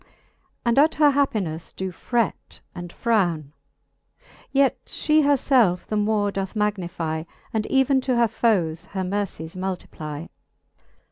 And 0.65 0.79
at 0.79 0.95
her 0.95 1.11
happinelTe 1.11 1.75
do 1.75 1.91
fret 1.91 2.59
and 2.73 2.91
frowne: 2.91 3.53
Yet 4.51 4.83
fhe 4.87 5.23
her 5.23 5.35
felfe 5.35 5.85
the 5.85 5.95
more 5.95 6.31
doth 6.31 6.55
magnify, 6.55 7.25
And 7.53 7.67
even 7.67 8.01
to 8.09 8.15
her 8.15 8.27
foes 8.27 8.85
her 8.95 9.03
mercies 9.03 9.55
multiply. 9.55 10.25